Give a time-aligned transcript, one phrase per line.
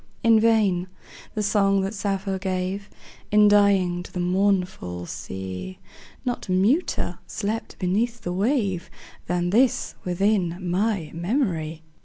[0.23, 0.87] In vain:
[1.35, 2.89] the song that Sappho gave,
[3.31, 5.77] In dying, to the mournful sea,
[6.25, 8.89] Not muter slept beneath the wave
[9.27, 11.83] Than this within my memory.